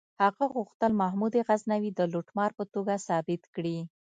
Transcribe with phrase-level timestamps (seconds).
[0.21, 3.77] هغه غوښتل محمود غزنوي د لوټمار په توګه ثابت کړي.